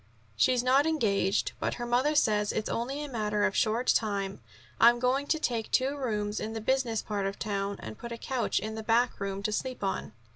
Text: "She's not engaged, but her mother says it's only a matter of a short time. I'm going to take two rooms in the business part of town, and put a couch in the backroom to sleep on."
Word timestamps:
"She's 0.35 0.63
not 0.63 0.87
engaged, 0.87 1.51
but 1.59 1.75
her 1.75 1.85
mother 1.85 2.15
says 2.15 2.51
it's 2.51 2.71
only 2.71 3.03
a 3.03 3.07
matter 3.07 3.43
of 3.43 3.53
a 3.53 3.55
short 3.55 3.85
time. 3.85 4.41
I'm 4.79 4.97
going 4.97 5.27
to 5.27 5.37
take 5.37 5.69
two 5.69 5.95
rooms 5.95 6.39
in 6.39 6.53
the 6.53 6.59
business 6.59 7.03
part 7.03 7.27
of 7.27 7.37
town, 7.37 7.77
and 7.79 7.99
put 7.99 8.11
a 8.11 8.17
couch 8.17 8.57
in 8.57 8.73
the 8.73 8.81
backroom 8.81 9.43
to 9.43 9.51
sleep 9.51 9.83
on." 9.83 10.13